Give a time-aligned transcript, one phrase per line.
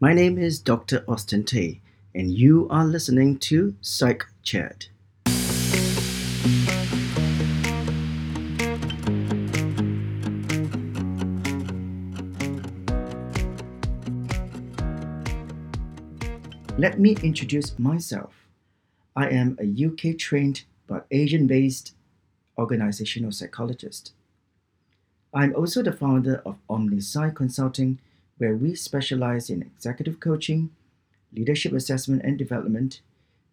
[0.00, 1.04] My name is Dr.
[1.08, 1.80] Austin Tay,
[2.14, 4.90] and you are listening to Psych Chat.
[16.78, 18.46] Let me introduce myself.
[19.16, 21.96] I am a UK trained but Asian based
[22.56, 24.12] organizational psychologist.
[25.34, 27.98] I'm also the founder of OmniPsy Consulting,
[28.38, 30.70] where we specialize in executive coaching,
[31.32, 33.00] leadership assessment and development,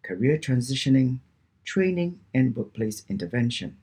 [0.02, 1.18] career transitioning,
[1.64, 3.76] training, and workplace intervention.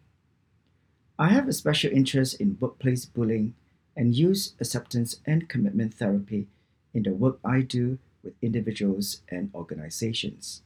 [1.20, 3.54] I have a special interest in workplace bullying
[3.95, 6.48] and use acceptance and commitment therapy
[6.94, 10.62] in the work I do with individuals and organizations.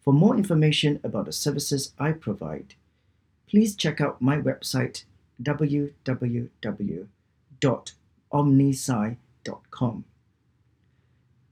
[0.00, 2.74] For more information about the services I provide,
[3.48, 5.04] please check out my website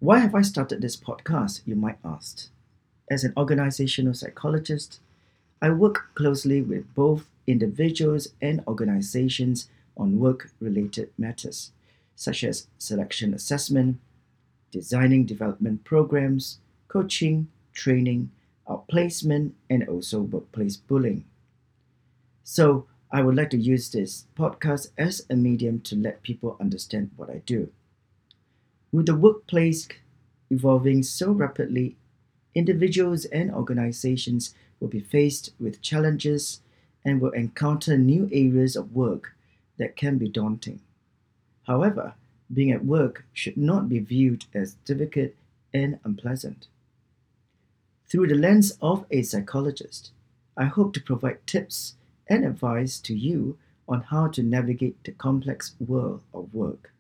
[0.01, 2.49] Why have I started this podcast, you might ask?
[3.11, 5.01] As an organizational psychologist,
[5.63, 11.73] I work closely with both individuals and organizations on work related matters,
[12.17, 13.99] such as selection assessment,
[14.71, 18.31] designing development programs, coaching, training,
[18.69, 21.25] outplacement, and also workplace bullying.
[22.43, 27.13] So, I would like to use this podcast as a medium to let people understand
[27.17, 27.71] what I do.
[28.95, 29.89] With the workplace
[30.51, 31.97] evolving so rapidly,
[32.55, 36.61] individuals and organizations will be faced with challenges
[37.05, 39.35] and will encounter new areas of work
[39.79, 40.79] that can be daunting.
[41.65, 42.15] However,
[42.53, 45.33] being at work should not be viewed as difficult
[45.73, 46.69] and unpleasant.
[48.07, 50.13] Through the lens of a psychologist,
[50.57, 51.97] I hope to provide tips
[52.29, 56.94] and advice to you on how to navigate the complex world of work.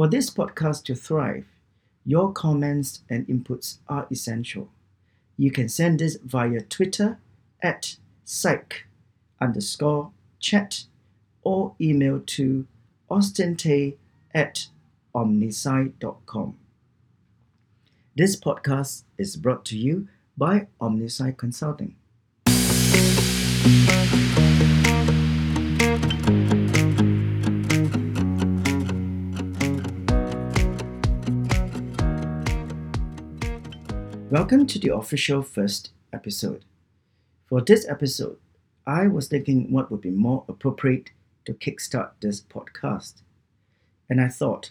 [0.00, 1.44] For this podcast to thrive,
[2.06, 4.70] your comments and inputs are essential.
[5.36, 7.18] You can send this via Twitter
[7.62, 8.86] at psych
[9.42, 10.84] underscore chat
[11.42, 12.66] or email to
[13.10, 13.98] austintay
[14.34, 14.68] at
[15.14, 16.56] omnipsy.com.
[18.16, 21.94] This podcast is brought to you by OmniPsy Consulting.
[34.40, 36.64] Welcome to the official first episode.
[37.46, 38.38] For this episode,
[38.86, 41.10] I was thinking what would be more appropriate
[41.44, 43.20] to kickstart this podcast.
[44.08, 44.70] And I thought,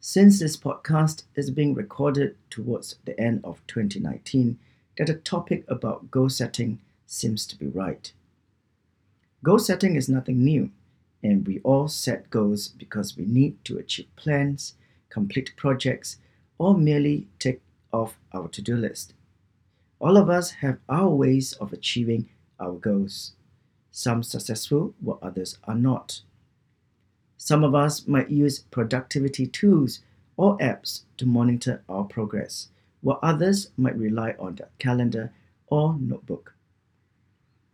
[0.00, 4.58] since this podcast is being recorded towards the end of 2019,
[4.98, 8.12] that a topic about goal setting seems to be right.
[9.44, 10.72] Goal setting is nothing new,
[11.22, 14.74] and we all set goals because we need to achieve plans,
[15.08, 16.16] complete projects,
[16.58, 17.60] or merely tick
[17.92, 19.14] off our to do list.
[20.00, 22.28] All of us have our ways of achieving
[22.60, 23.32] our goals,
[23.90, 26.20] some successful while others are not.
[27.36, 30.00] Some of us might use productivity tools
[30.36, 32.68] or apps to monitor our progress,
[33.00, 35.32] while others might rely on their calendar
[35.66, 36.54] or notebook.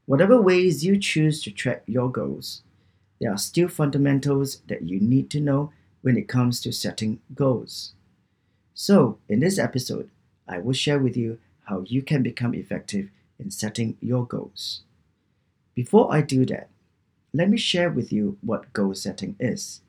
[0.06, 2.62] Whatever ways you choose to track your goals,
[3.20, 7.94] there are still fundamentals that you need to know when it comes to setting goals.
[8.74, 10.10] So, in this episode,
[10.48, 13.08] I will share with you how you can become effective
[13.38, 14.82] in setting your goals.
[15.74, 16.68] Before I do that,
[17.32, 19.80] let me share with you what goal setting is.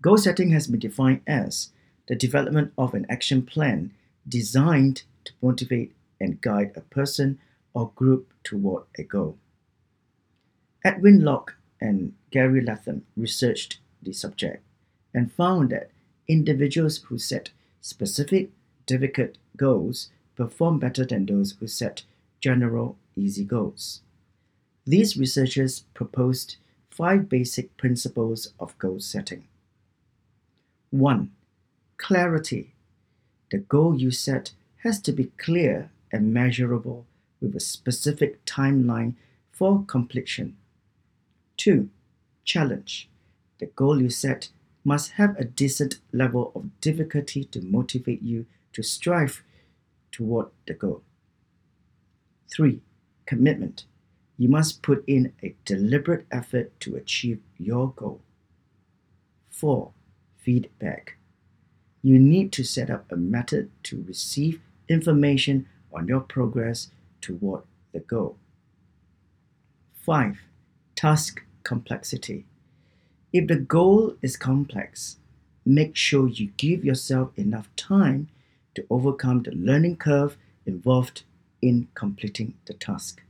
[0.00, 1.70] Goal setting has been defined as
[2.08, 3.92] the development of an action plan
[4.26, 7.38] designed to motivate and guide a person
[7.74, 9.36] or group toward a goal.
[10.84, 14.62] Edwin Locke and Gary Latham researched the subject
[15.14, 15.90] and found that
[16.32, 17.50] individuals who set
[17.80, 18.50] specific,
[18.86, 22.02] difficult goals perform better than those who set
[22.40, 24.00] general, easy goals.
[24.86, 26.56] These researchers proposed
[26.90, 29.44] five basic principles of goal setting.
[30.90, 31.30] 1.
[31.98, 32.74] Clarity.
[33.50, 34.52] The goal you set
[34.82, 37.06] has to be clear and measurable
[37.40, 39.14] with a specific timeline
[39.50, 40.56] for completion.
[41.58, 41.88] 2.
[42.44, 43.08] Challenge.
[43.58, 44.48] The goal you set
[44.84, 49.42] must have a decent level of difficulty to motivate you to strive
[50.10, 51.02] toward the goal.
[52.50, 52.80] 3.
[53.26, 53.84] Commitment.
[54.36, 58.20] You must put in a deliberate effort to achieve your goal.
[59.50, 59.92] 4.
[60.38, 61.16] Feedback.
[62.02, 66.90] You need to set up a method to receive information on your progress
[67.20, 67.62] toward
[67.92, 68.36] the goal.
[70.04, 70.38] 5.
[70.96, 72.44] Task complexity.
[73.32, 75.16] If the goal is complex,
[75.64, 78.28] make sure you give yourself enough time
[78.74, 80.36] to overcome the learning curve
[80.66, 81.22] involved
[81.62, 83.22] in completing the task.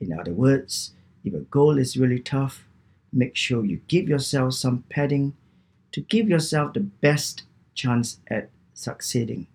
[0.00, 0.92] In other words,
[1.24, 2.64] if a goal is really tough,
[3.12, 5.34] make sure you give yourself some padding
[5.90, 7.42] to give yourself the best
[7.74, 9.48] chance at succeeding.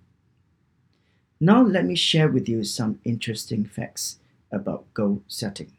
[1.40, 4.20] Now, let me share with you some interesting facts
[4.52, 5.72] about goal setting.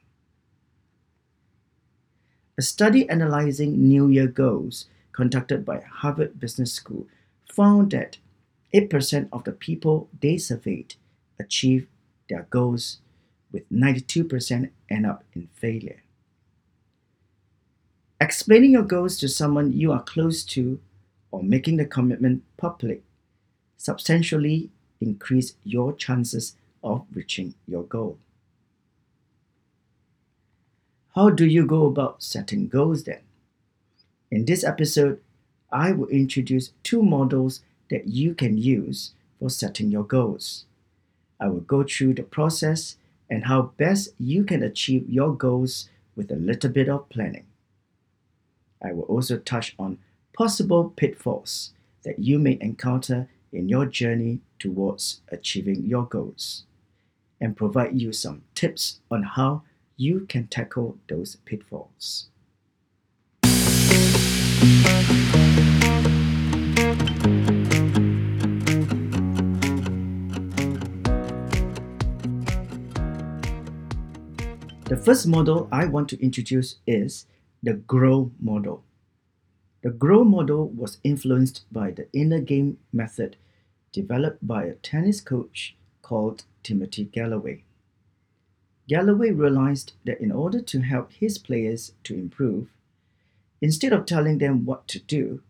[2.59, 7.07] A study analyzing New Year goals conducted by Harvard Business School
[7.45, 8.17] found that
[8.73, 10.95] 8% of the people they surveyed
[11.39, 11.89] achieved
[12.31, 12.99] their goals,
[13.53, 16.03] with 92% end up in failure.
[18.21, 20.81] Explaining your goals to someone you are close to
[21.31, 23.03] or making the commitment public
[23.77, 24.71] substantially
[25.03, 28.19] increase your chances of reaching your goal.
[31.17, 33.21] How do you go about setting goals then?
[34.31, 35.19] In this episode,
[35.73, 40.67] I will introduce two models that you can use for setting your goals.
[41.41, 42.99] I will go through the process
[43.31, 47.47] and how best you can achieve your goals with a little bit of planning.
[48.85, 49.97] I will also touch on
[50.35, 51.73] possible pitfalls
[52.05, 56.65] that you may encounter in your journey towards achieving your goals
[57.41, 59.63] and provide you some tips on how
[59.97, 62.29] you can tackle those pitfalls.
[74.89, 77.27] The first model I want to introduce is
[77.63, 78.85] the GROW model.
[79.83, 83.37] The GROW model was influenced by the inner game method
[83.93, 87.66] developed by a tennis coach called Timothy Gallwey.
[88.89, 92.69] Gallwey realized that in order to help his players to improve,
[93.61, 95.43] instead of telling them what to do,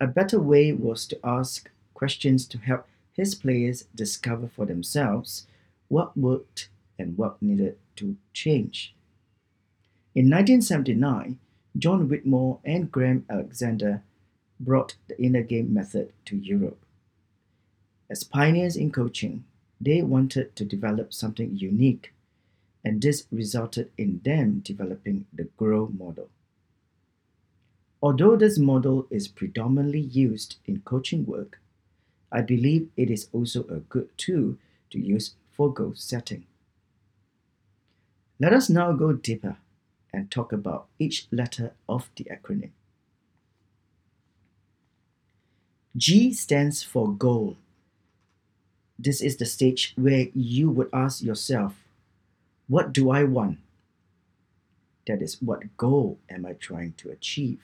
[0.00, 5.46] a better way was to ask questions to help his players discover for themselves
[5.88, 8.94] what worked and what needed to change.
[10.14, 11.38] In 1979,
[11.76, 14.02] John Whitmore and Graham Alexander
[14.58, 16.84] brought the inner game method to Europe.
[18.10, 19.44] As pioneers in coaching,
[19.80, 22.12] they wanted to develop something unique,
[22.84, 26.28] and this resulted in them developing the GROW model.
[28.02, 31.60] Although this model is predominantly used in coaching work,
[32.32, 34.56] I believe it is also a good tool
[34.90, 36.46] to use for goal setting.
[38.40, 39.56] Let us now go deeper
[40.12, 42.70] and talk about each letter of the acronym.
[45.96, 47.56] G stands for goal.
[48.98, 51.74] This is the stage where you would ask yourself,
[52.72, 53.58] What do I want?
[55.06, 57.60] That is, what goal am I trying to achieve?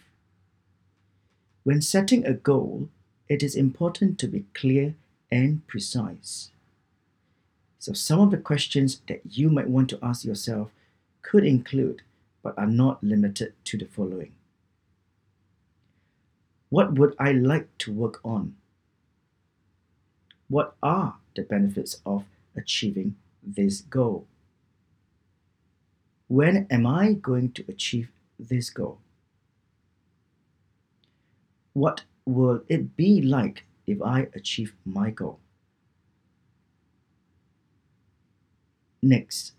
[1.65, 2.91] When setting a goal,
[3.27, 4.97] it is important to be clear
[5.31, 6.51] and precise.
[7.79, 10.69] So, some of the questions that you might want to ask yourself
[11.23, 12.03] could include
[12.43, 14.33] but are not limited to the following
[16.69, 18.57] What would I like to work on?
[20.51, 24.27] What are the benefits of achieving this goal?
[26.29, 28.99] When am I going to achieve this goal?
[31.73, 35.41] What will it be like if I achieve my goal?
[39.03, 39.53] Next,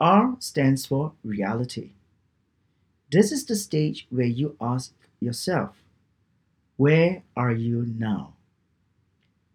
[0.00, 1.92] R stands for reality.
[3.12, 5.76] This is the stage where you ask yourself,
[6.76, 8.34] Where are you now?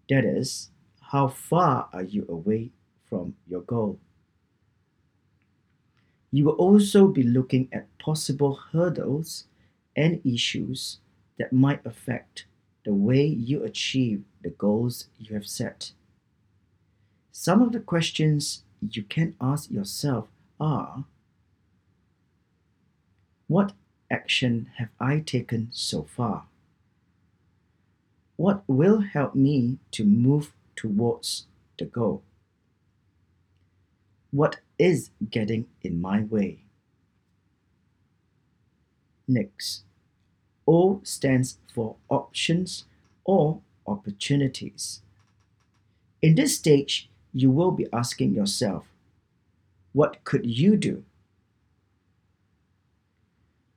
[0.10, 0.70] That is,
[1.12, 2.72] how far are you away
[3.10, 4.00] from your goal?
[6.36, 9.46] You will also be looking at possible hurdles
[9.96, 11.00] and issues
[11.38, 12.46] that might affect
[12.84, 15.94] the way you achieve the goals you have set.
[17.32, 20.28] Some of the questions you can ask yourself
[20.60, 21.06] are
[23.48, 23.72] What
[24.12, 26.48] action have I taken so far?
[28.36, 31.48] What will help me to move towards
[31.80, 32.24] the goal?
[34.36, 36.66] What is getting in my way?
[39.30, 39.84] Next,
[40.68, 42.84] O stands for options
[43.24, 45.02] or opportunities.
[46.22, 48.84] In this stage, you will be asking yourself,
[49.94, 51.06] what could you do?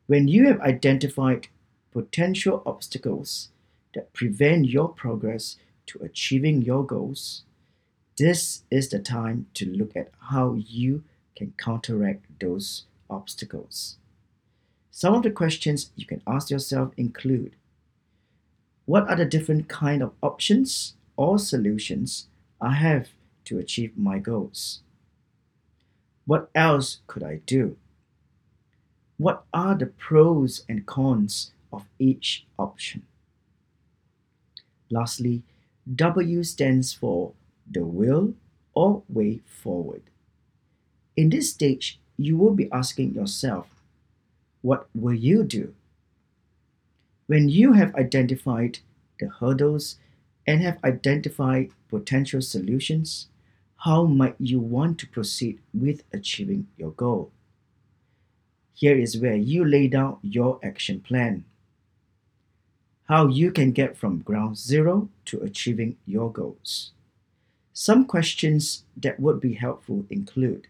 [0.08, 1.46] When you have identified
[1.92, 3.50] potential obstacles
[3.94, 5.54] that prevent your progress
[5.86, 7.44] to achieving your goals,
[8.18, 11.04] this is the time to look at how you
[11.36, 13.96] can counteract those obstacles.
[14.90, 17.54] Some of the questions you can ask yourself include
[18.86, 22.26] what are the different kind of options or solutions
[22.60, 23.08] I have
[23.44, 24.80] to achieve my goals?
[26.26, 27.76] What else could I do?
[29.16, 33.02] What are the pros and cons of each option?
[34.90, 35.42] Lastly,
[35.94, 37.32] W stands for
[37.70, 38.34] the will
[38.74, 40.02] or way forward.
[41.16, 43.66] In this stage, you will be asking yourself,
[44.62, 45.74] what will you do?
[47.26, 48.80] When you have identified
[49.20, 49.96] the hurdles
[50.46, 53.28] and have identified potential solutions,
[53.78, 57.30] how might you want to proceed with achieving your goal?
[58.74, 61.44] Here is where you lay down your action plan.
[63.08, 66.92] How you can get from ground zero to achieving your goals.
[67.80, 70.66] Some questions that would be helpful include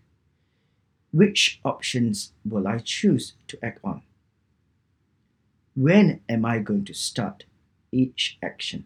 [1.10, 4.02] Which options will I choose to act on?
[5.74, 7.46] When am I going to start
[7.90, 8.84] each action?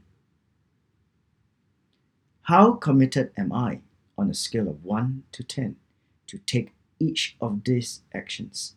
[2.42, 3.80] How committed am I
[4.16, 5.74] on a scale of 1 to 10
[6.28, 8.76] to take each of these actions?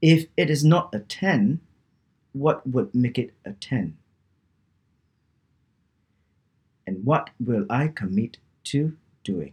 [0.00, 1.60] If it is not a 10,
[2.32, 3.98] what would make it a 10?
[6.86, 9.52] And what will I commit to doing?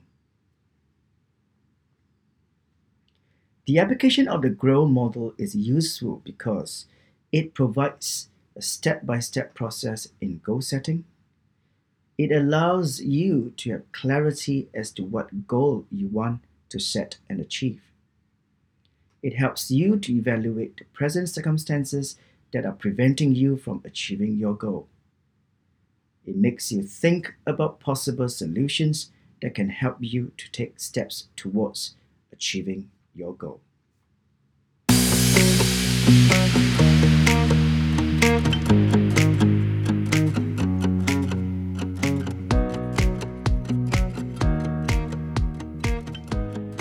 [3.66, 6.86] The application of the GROW model is useful because
[7.32, 11.06] it provides a step by step process in goal setting.
[12.18, 17.40] It allows you to have clarity as to what goal you want to set and
[17.40, 17.82] achieve.
[19.24, 22.18] It helps you to evaluate the present circumstances
[22.52, 24.88] that are preventing you from achieving your goal.
[26.26, 29.12] It makes you think about possible solutions
[29.42, 31.96] that can help you to take steps towards
[32.32, 33.60] achieving your goal.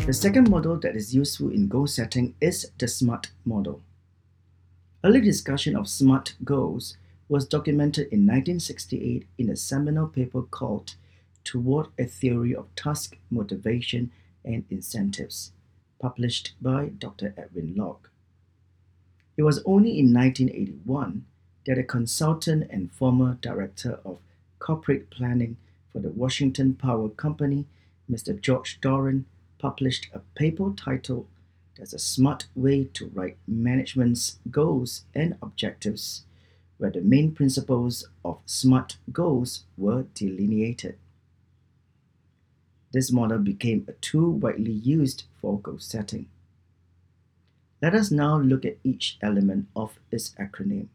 [0.06, 3.80] The second model that is useful in goal setting is the SMART model.
[5.02, 6.96] Early discussion of SMART goals
[7.32, 10.96] was documented in 1968 in a seminal paper called
[11.44, 14.12] Toward a Theory of Task Motivation
[14.44, 15.52] and Incentives,
[15.98, 17.32] published by Dr.
[17.38, 18.10] Edwin Locke.
[19.38, 21.24] It was only in 1981
[21.64, 24.18] that a consultant and former director of
[24.58, 25.56] corporate planning
[25.90, 27.64] for the Washington Power Company,
[28.10, 28.38] Mr.
[28.38, 29.24] George Doran,
[29.58, 31.28] published a paper titled
[31.78, 36.24] There's a Smart Way to Write Management's Goals and Objectives,
[36.82, 40.96] where the main principles of SMART goals were delineated.
[42.92, 46.26] This model became a tool widely used for goal setting.
[47.80, 50.88] Let us now look at each element of its acronym.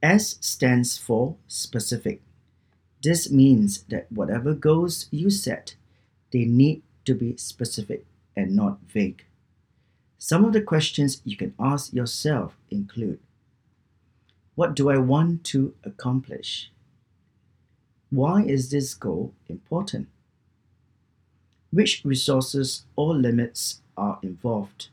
[0.00, 2.22] S stands for specific.
[3.02, 5.74] This means that whatever goals you set
[6.30, 8.06] they need to be specific
[8.36, 9.24] and not vague.
[10.18, 13.18] Some of the questions you can ask yourself include
[14.56, 16.72] What do I want to accomplish?
[18.10, 20.08] Why is this goal important?
[21.70, 24.88] Which resources or limits are involved?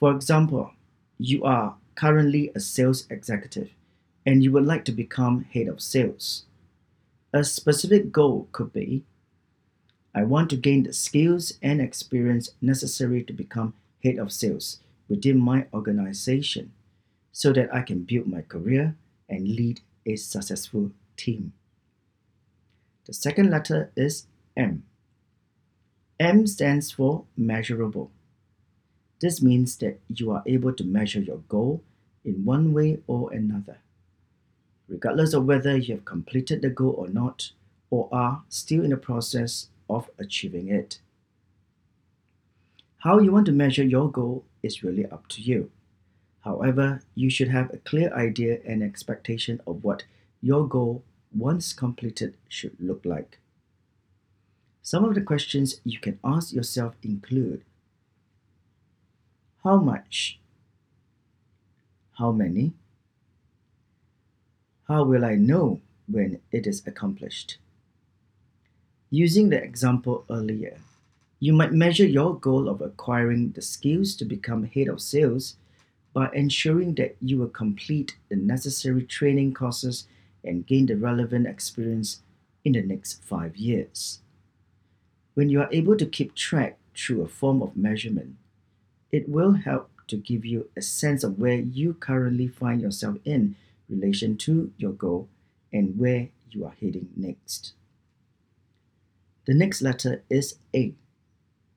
[0.00, 0.72] For example,
[1.16, 3.70] you are currently a sales executive
[4.26, 6.44] and you would like to become head of sales.
[7.32, 9.04] A specific goal could be
[10.14, 13.74] I want to gain the skills and experience necessary to become
[14.04, 16.72] head of sales within my organization
[17.32, 18.96] so that I can build my career
[19.28, 21.52] and lead a successful team.
[23.06, 24.84] The second letter is M.
[26.18, 28.10] M stands for measurable.
[29.20, 31.82] This means that you are able to measure your goal
[32.24, 33.78] in one way or another.
[34.88, 37.52] Regardless of whether you have completed the goal or not,
[37.90, 41.00] or are still in the process of achieving it.
[42.98, 45.70] How you want to measure your goal is really up to you.
[46.42, 50.04] However, you should have a clear idea and expectation of what
[50.40, 51.02] your goal,
[51.36, 53.38] once completed, should look like.
[54.82, 57.62] Some of the questions you can ask yourself include
[59.62, 60.40] How much?
[62.18, 62.72] How many?
[64.88, 67.58] How will I know when it is accomplished?
[69.10, 70.78] Using the example earlier,
[71.38, 75.56] you might measure your goal of acquiring the skills to become head of sales
[76.12, 80.06] by ensuring that you will complete the necessary training courses
[80.44, 82.20] and gain the relevant experience
[82.64, 84.20] in the next five years.
[85.34, 88.36] When you are able to keep track through a form of measurement,
[89.12, 93.54] it will help to give you a sense of where you currently find yourself in
[93.88, 95.28] relation to your goal
[95.72, 97.72] and where you are heading next.
[99.46, 100.94] The next letter is A.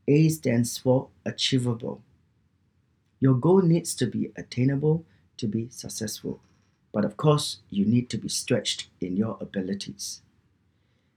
[0.07, 2.01] A stands for achievable.
[3.23, 5.05] Your goal needs to be attainable
[5.37, 6.41] to be successful,
[6.91, 10.19] but of course, you need to be stretched in your abilities.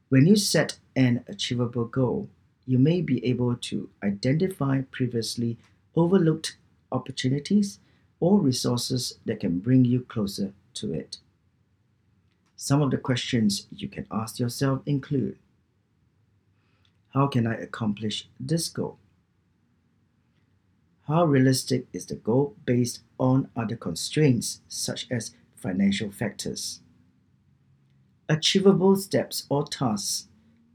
[0.09, 2.29] When you set an achievable goal,
[2.65, 5.57] you may be able to identify previously
[5.97, 6.57] overlooked
[6.93, 7.81] opportunities
[8.21, 11.17] or resources that can bring you closer to it.
[12.55, 15.39] Some of the questions you can ask yourself include
[17.15, 18.97] How can I accomplish this goal?
[21.09, 26.81] How realistic is the goal based on other constraints such as financial factors?
[28.29, 30.27] Achievable steps or tasks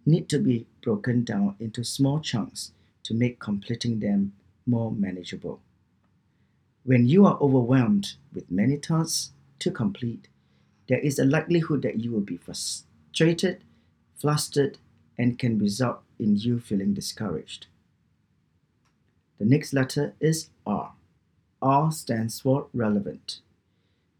[0.05, 2.71] need to be broken down into small chunks
[3.03, 4.31] to make completing them
[4.65, 5.59] more manageable.
[6.85, 10.29] When you are overwhelmed with many tasks to complete,
[10.88, 13.65] there is a likelihood that you will be frustrated,
[14.15, 14.77] flustered,
[15.17, 17.67] and can result in you feeling discouraged.
[19.41, 20.93] The next letter is R.
[21.63, 23.39] R stands for relevant.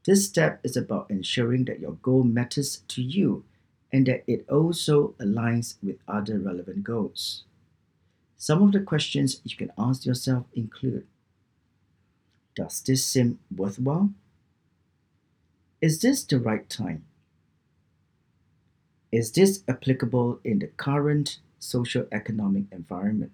[0.04, 3.46] This step is about ensuring that your goal matters to you
[3.94, 7.44] and that it also aligns with other relevant goals.
[8.38, 11.06] Some of the questions you can ask yourself include
[12.56, 14.10] Does this seem worthwhile?
[15.82, 17.06] Is this the right time?
[19.12, 23.34] Is this applicable in the current socio-economic environment?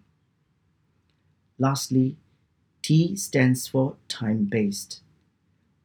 [1.60, 2.16] Lastly,
[2.82, 5.02] T stands for time based.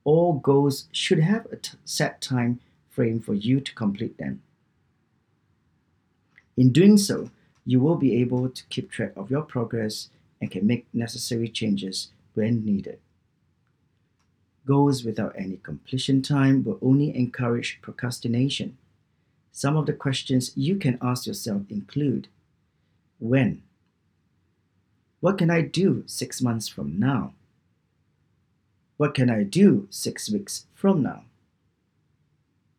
[0.05, 2.61] All goals should have a set time
[2.91, 4.43] frame for you to complete them.
[6.57, 7.31] In doing so,
[7.65, 10.11] you will be able to keep track of your progress
[10.41, 12.99] and can make necessary changes when needed.
[14.67, 18.77] Goals without any completion time will only encourage procrastination.
[19.51, 22.29] Some of the questions you can ask yourself include
[23.19, 23.63] When?
[25.23, 27.35] What can I do six months from now?
[28.97, 31.23] What can I do six weeks from now?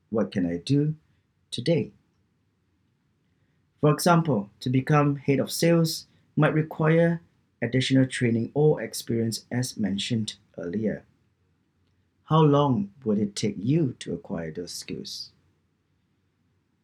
[0.10, 0.95] What can I do
[1.51, 1.91] today?
[3.79, 7.21] For example, to become head of sales might require
[7.62, 11.06] additional training or experience as mentioned earlier.
[12.25, 15.29] How long would it take you to acquire those skills?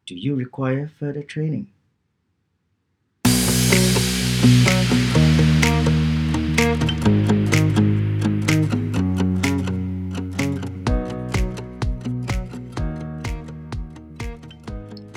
[0.06, 1.68] Do you require further training?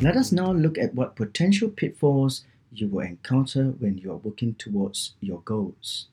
[0.02, 4.56] Let us now look at what potential pitfalls you will encounter when you are working
[4.56, 6.08] towards your goals.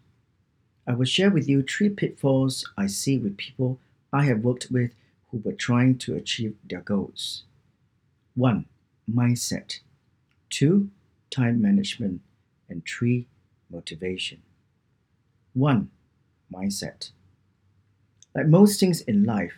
[0.86, 3.80] I will share with you three pitfalls I see with people
[4.14, 4.92] I have worked with
[5.32, 7.46] who were trying to achieve their goals.
[8.36, 8.66] 1.
[9.12, 9.80] Mindset.
[10.52, 10.92] 2.
[11.32, 12.22] Time management.
[12.70, 13.26] And 3.
[13.72, 14.44] Motivation.
[15.56, 15.90] 1.
[16.54, 17.10] Mindset.
[18.36, 19.56] Like most things in life,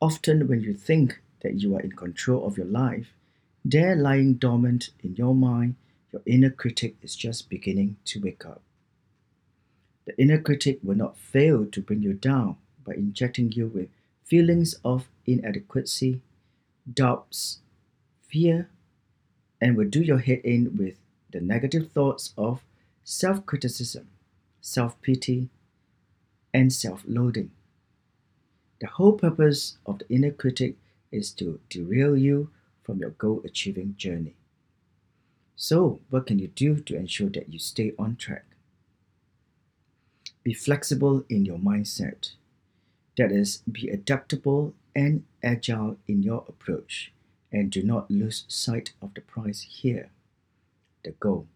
[0.00, 3.14] often when you think that you are in control of your life,
[3.64, 5.76] there lying dormant in your mind,
[6.12, 8.62] your inner critic is just beginning to wake up.
[10.06, 13.88] The inner critic will not fail to bring you down by injecting you with
[14.24, 16.20] feelings of inadequacy,
[16.92, 17.60] doubts,
[18.26, 18.70] fear,
[19.60, 20.94] and will do your head in with
[21.30, 22.62] the negative thoughts of
[23.04, 24.08] self criticism,
[24.60, 25.48] self pity,
[26.52, 27.50] and self loathing.
[28.80, 30.76] The whole purpose of the inner critic
[31.12, 32.50] is to derail you
[32.82, 34.34] from your goal achieving journey.
[35.56, 38.44] So, what can you do to ensure that you stay on track?
[40.42, 42.32] Be flexible in your mindset.
[43.16, 47.12] That is, be adaptable and agile in your approach,
[47.52, 50.10] and do not lose sight of the prize here
[51.02, 51.46] the goal.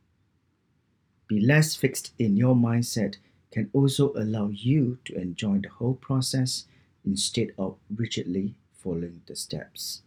[1.28, 3.16] Be less fixed in your mindset
[3.50, 6.66] can also allow you to enjoy the whole process
[7.04, 10.02] instead of rigidly following the steps.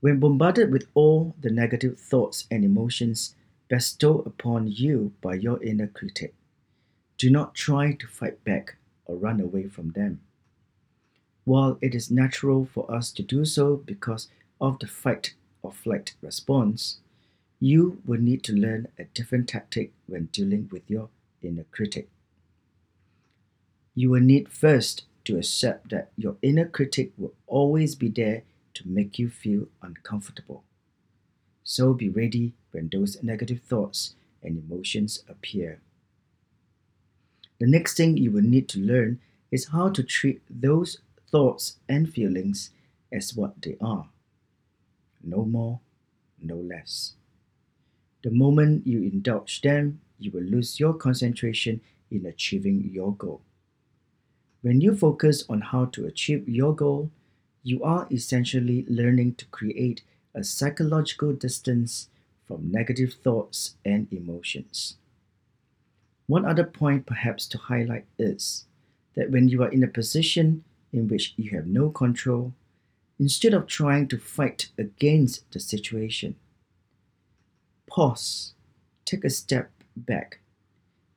[0.00, 3.34] When bombarded with all the negative thoughts and emotions
[3.68, 6.34] bestowed upon you by your inner critic,
[7.18, 10.20] do not try to fight back or run away from them.
[11.44, 16.14] While it is natural for us to do so because of the fight or flight
[16.22, 17.00] response,
[17.58, 21.10] you will need to learn a different tactic when dealing with your
[21.42, 22.08] inner critic.
[23.94, 28.44] You will need first to accept that your inner critic will always be there
[28.80, 30.64] to make you feel uncomfortable.
[31.62, 35.80] So be ready when those negative thoughts and emotions appear.
[37.58, 40.98] The next thing you will need to learn is how to treat those
[41.30, 42.70] thoughts and feelings
[43.12, 44.08] as what they are.
[45.22, 45.80] No more,
[46.40, 47.12] no less.
[48.22, 53.42] The moment you indulge them, you will lose your concentration in achieving your goal.
[54.62, 57.10] When you focus on how to achieve your goal,
[57.62, 60.02] you are essentially learning to create
[60.34, 62.08] a psychological distance
[62.46, 64.96] from negative thoughts and emotions.
[66.26, 68.66] One other point, perhaps, to highlight is
[69.14, 72.54] that when you are in a position in which you have no control,
[73.18, 76.36] instead of trying to fight against the situation,
[77.86, 78.54] pause,
[79.04, 80.38] take a step back,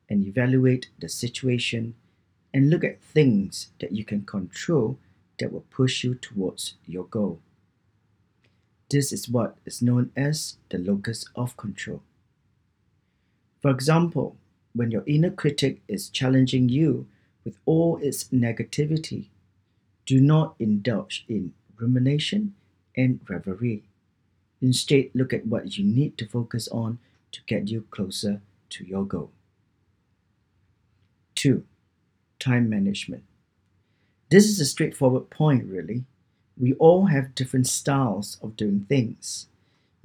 [0.09, 1.95] and evaluate the situation
[2.53, 4.99] and look at things that you can control
[5.39, 7.39] that will push you towards your goal.
[8.89, 12.03] This is what is known as the locus of control.
[13.61, 14.37] For example,
[14.73, 17.07] when your inner critic is challenging you
[17.43, 19.27] with all its negativity,
[20.05, 22.55] do not indulge in rumination
[22.95, 23.83] and reverie.
[24.61, 26.99] Instead, look at what you need to focus on
[27.31, 29.31] to get you closer to your goal.
[31.35, 31.63] 2.
[32.39, 33.23] Time management.
[34.33, 36.05] This is a straightforward point, really.
[36.57, 39.45] We all have different styles of doing things.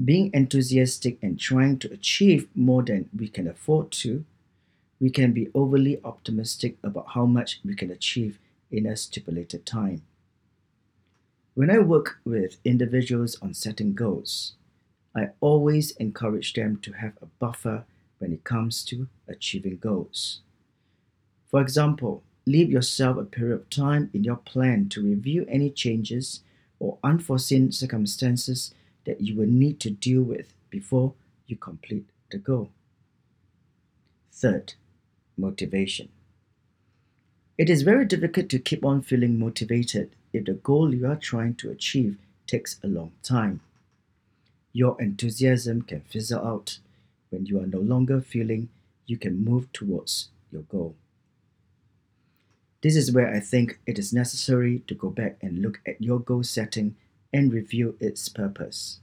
[0.04, 4.26] Being enthusiastic and trying to achieve more than we can afford to,
[5.00, 8.38] we can be overly optimistic about how much we can achieve
[8.70, 10.02] in a stipulated time.
[11.54, 14.52] When I work with individuals on setting goals,
[15.16, 17.86] I always encourage them to have a buffer
[18.18, 20.40] when it comes to achieving goals.
[21.50, 26.40] For example, leave yourself a period of time in your plan to review any changes
[26.78, 31.12] or unforeseen circumstances that you will need to deal with before
[31.46, 32.70] you complete the goal.
[34.32, 34.74] Third,
[35.36, 36.08] motivation.
[37.58, 41.54] It is very difficult to keep on feeling motivated if the goal you are trying
[41.56, 43.60] to achieve takes a long time.
[44.72, 46.78] Your enthusiasm can fizzle out
[47.30, 48.68] when you are no longer feeling
[49.06, 50.94] you can move towards your goal.
[52.82, 56.20] This is where I think it is necessary to go back and look at your
[56.20, 56.96] goal setting
[57.32, 59.00] and review its purpose.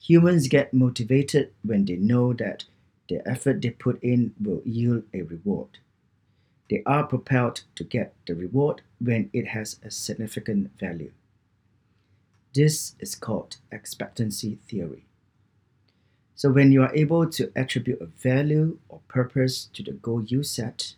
[0.00, 2.64] Humans get motivated when they know that
[3.08, 5.78] the effort they put in will yield a reward.
[6.70, 11.12] They are propelled to get the reward when it has a significant value.
[12.54, 15.06] This is called expectancy theory.
[16.34, 20.42] So, when you are able to attribute a value or purpose to the goal you
[20.42, 20.94] set,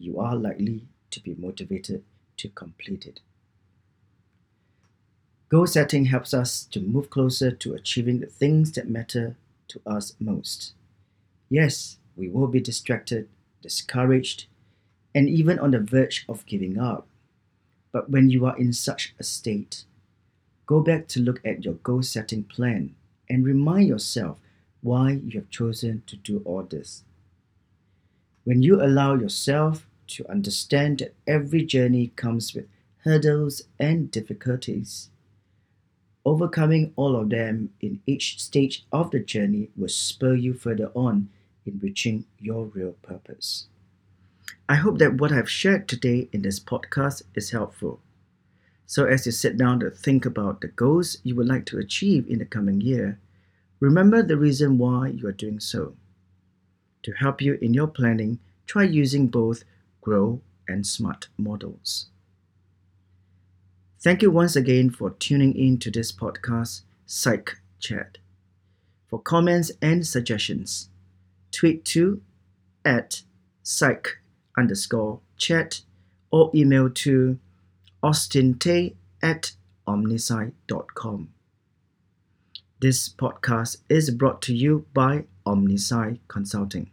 [0.00, 2.02] you are likely to be motivated
[2.38, 3.20] to complete it.
[5.50, 9.36] Goal setting helps us to move closer to achieving the things that matter
[9.68, 10.72] to us most.
[11.48, 13.28] Yes, we will be distracted,
[13.60, 14.46] discouraged,
[15.14, 17.06] and even on the verge of giving up.
[17.92, 19.84] But when you are in such a state,
[20.66, 22.94] go back to look at your goal setting plan
[23.28, 24.38] and remind yourself
[24.82, 27.02] why you have chosen to do all this.
[28.44, 32.66] When you allow yourself to understand that every journey comes with
[33.04, 35.10] hurdles and difficulties.
[36.24, 41.30] Overcoming all of them in each stage of the journey will spur you further on
[41.64, 43.66] in reaching your real purpose.
[44.68, 48.00] I hope that what I've shared today in this podcast is helpful.
[48.86, 52.28] So, as you sit down to think about the goals you would like to achieve
[52.28, 53.18] in the coming year,
[53.78, 55.94] remember the reason why you are doing so.
[57.04, 59.64] To help you in your planning, try using both
[60.00, 62.06] grow, and smart models.
[64.02, 68.18] Thank you once again for tuning in to this podcast, Psych Chat.
[69.08, 70.88] For comments and suggestions,
[71.50, 72.22] tweet to
[72.84, 73.22] at
[73.62, 74.18] psych
[74.56, 75.82] underscore chat
[76.30, 77.38] or email to
[78.02, 79.52] austintay at
[79.86, 81.28] omnipsy.com.
[82.80, 86.90] This podcast is brought to you by OmniPsy Consulting.